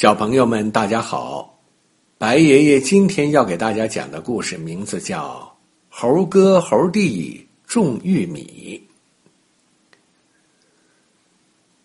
[0.00, 1.60] 小朋友们，大家好！
[2.16, 5.40] 白爷爷今天要给大家讲的故事名字叫
[5.90, 8.82] 《猴哥猴弟种玉米》。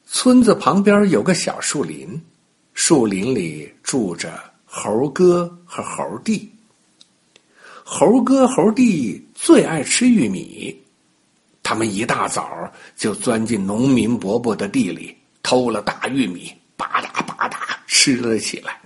[0.05, 2.07] 村子旁边有个小树林，
[2.73, 6.49] 树林里住着猴哥和猴弟。
[7.83, 10.73] 猴哥猴弟最爱吃玉米，
[11.61, 15.13] 他们一大早就钻进农民伯伯的地里
[15.43, 17.04] 偷了大玉米，吧嗒吧嗒。
[18.05, 18.79] 吃了起来，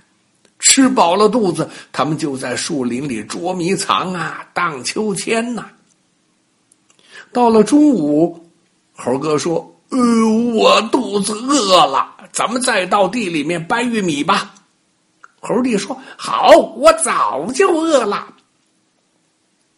[0.60, 5.66] 吃饱了肚子，他们就在树林里捉迷藏啊，荡秋千呐。
[7.30, 8.50] 到了中午，
[8.94, 9.58] 猴哥说
[9.90, 9.98] ：“呃，
[10.54, 14.54] 我肚子饿了，咱们再到地里面掰玉米吧。”
[15.38, 18.26] 猴弟说：“好，我早就饿了。”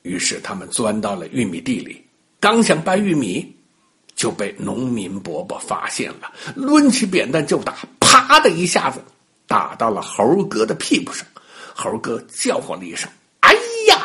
[0.03, 2.01] 于是他们钻到了玉米地里，
[2.39, 3.53] 刚想掰玉米，
[4.15, 9.03] 就被农民伯伯发现了，抡起扁担就打，啪的一下子。
[9.52, 11.27] 打到了猴哥的屁股上，
[11.74, 13.06] 猴哥叫唤了一声
[13.41, 13.53] ：“哎
[13.86, 13.98] 呀！”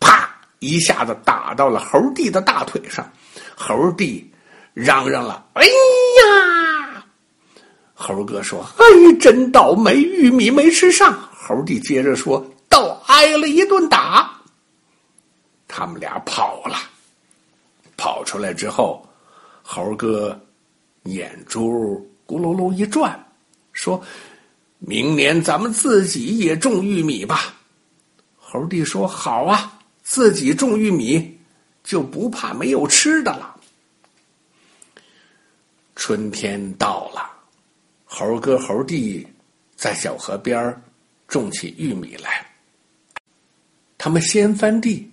[0.00, 3.08] 啪，一下子打到了猴弟的大腿上，
[3.54, 4.28] 猴弟
[4.74, 7.06] 嚷嚷了：“哎呀！”
[7.94, 8.84] 猴哥说：“哎，
[9.20, 14.28] 真倒霉，玉米没吃上。”猴弟接着说：“倒挨了一顿打。”
[15.68, 16.76] 他们俩跑了，
[17.96, 19.08] 跑出来之后，
[19.62, 20.36] 猴哥
[21.04, 23.16] 眼珠咕噜噜一转，
[23.72, 24.02] 说。
[24.78, 27.54] 明年咱们自己也种玉米吧。
[28.36, 31.38] 猴弟说：“好啊，自己种玉米
[31.82, 33.56] 就不怕没有吃的了。”
[35.96, 37.28] 春天到了，
[38.04, 39.26] 猴哥猴弟
[39.74, 40.82] 在小河边
[41.26, 42.46] 种起玉米来。
[43.98, 45.10] 他们先翻地，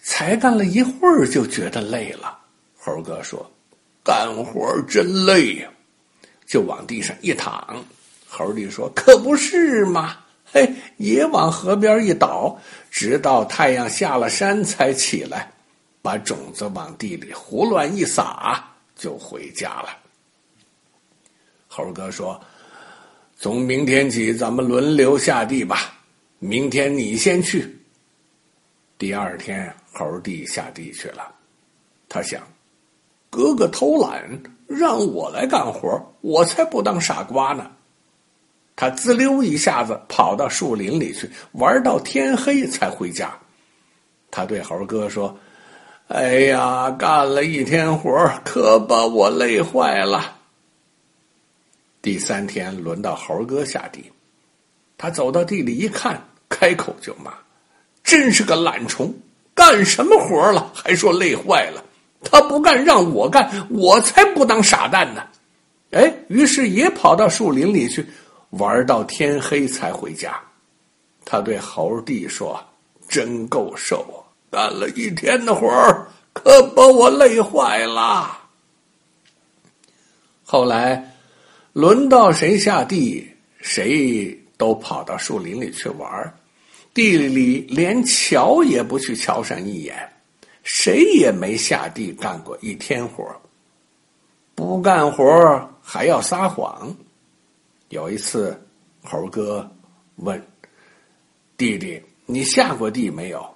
[0.00, 2.38] 才干了一会儿就觉得累了。
[2.76, 3.50] 猴哥说
[4.04, 5.70] ：“干活真累呀！”
[6.46, 7.84] 就往地上一躺。
[8.38, 12.54] 猴弟说：“可不是嘛，嘿，也往河边一倒，
[12.90, 15.50] 直到太阳下了山才起来，
[16.02, 18.62] 把种子往地里胡乱一撒，
[18.94, 19.88] 就回家了。”
[21.66, 22.38] 猴哥说
[23.40, 25.94] ：“从明天起，咱们轮流下地吧。
[26.38, 27.74] 明天你先去。”
[28.98, 31.34] 第二天，猴弟下地去了。
[32.06, 32.42] 他想
[33.30, 37.70] ：“哥哥偷懒，让我来干活，我才不当傻瓜呢。”
[38.76, 43.34] 他滋溜一下子跑到树林里去玩到天黑才回家。
[44.30, 45.34] 他对猴哥说
[46.08, 48.12] ：“哎呀，干了一天活
[48.44, 50.36] 可把我累坏了。”
[52.02, 54.12] 第三天轮到猴哥下地，
[54.98, 57.32] 他走到地里一看，开口就骂
[58.04, 59.12] ：“真是个懒虫，
[59.54, 60.70] 干什么活了？
[60.74, 61.82] 还说累坏了。
[62.22, 65.22] 他不干让我干，我才不当傻蛋呢。”
[65.92, 68.04] 哎，于是也跑到树林里去。
[68.50, 70.40] 玩到天黑才回家，
[71.24, 72.58] 他对猴弟说
[73.08, 78.38] ：“真够受，干了一天的活儿，可把我累坏了。”
[80.44, 81.16] 后来，
[81.72, 83.28] 轮到谁下地，
[83.60, 86.34] 谁都跑到树林里去玩
[86.94, 89.94] 地里连瞧也不去瞧上一眼，
[90.62, 93.24] 谁也没下地干过一天活
[94.54, 96.96] 不干活还要撒谎。
[97.88, 98.58] 有一次，
[99.02, 99.68] 猴哥
[100.16, 100.40] 问
[101.56, 103.46] 弟弟：“你下过地没有？”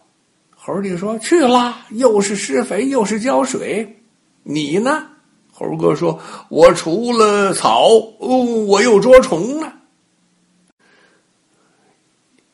[0.55, 3.97] 猴弟说：“去了，又是施肥又是浇水。”
[4.43, 5.07] 你呢？
[5.53, 7.89] 猴哥说：“我除了草，
[8.19, 9.73] 哦我又捉虫呢。”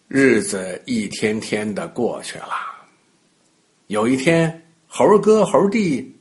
[0.08, 2.54] 日子一天天的过去了。
[3.88, 6.16] 有一天，猴哥猴弟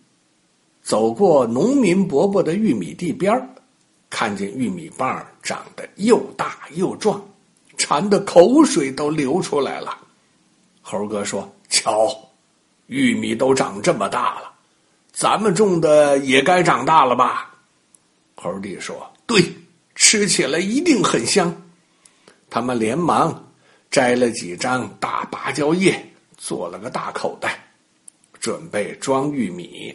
[0.82, 3.50] 走过农民伯伯的玉米地边儿。
[4.18, 7.22] 看见玉米棒长得又大又壮，
[7.76, 9.98] 馋的口水都流出来了。
[10.82, 12.10] 猴哥说：“瞧，
[12.88, 14.54] 玉米都长这么大了，
[15.12, 17.54] 咱们种的也该长大了吧？”
[18.42, 19.54] 猴弟说：“对，
[19.96, 21.54] 吃起来一定很香。”
[22.50, 23.52] 他们连忙
[23.92, 26.02] 摘了几张大芭蕉叶，
[26.38, 27.60] 做了个大口袋，
[28.40, 29.94] 准备装玉米。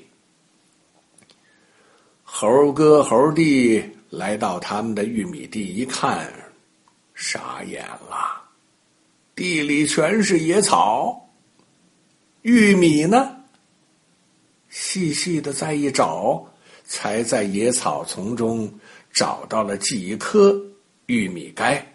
[2.23, 3.83] 猴哥猴弟。
[4.11, 6.31] 来到他们的玉米地一看，
[7.15, 8.43] 傻眼了，
[9.37, 11.31] 地里全是野草，
[12.43, 13.37] 玉米呢？
[14.69, 16.45] 细细的再一找，
[16.85, 18.69] 才在野草丛中
[19.13, 20.61] 找到了几颗
[21.07, 21.87] 玉米杆，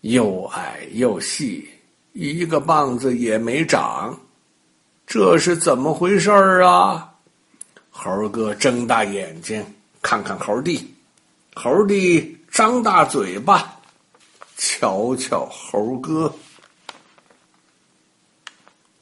[0.00, 1.68] 又矮又细，
[2.14, 4.18] 一个棒子也没长，
[5.06, 7.14] 这是怎么回事儿啊？
[7.90, 9.62] 猴哥睁大眼睛。
[10.02, 10.94] 看看猴弟，
[11.54, 13.80] 猴弟张大嘴巴，
[14.56, 16.34] 瞧瞧猴哥。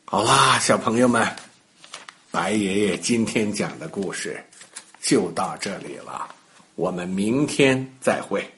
[0.05, 1.37] 好啦，小朋友们，
[2.31, 4.43] 白爷爷今天讲的故事
[5.01, 6.29] 就到这里了，
[6.75, 8.58] 我们明天再会。